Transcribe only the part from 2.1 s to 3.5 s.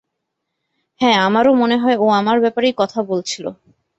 আমার ব্যাপারেই কথা বলছিল।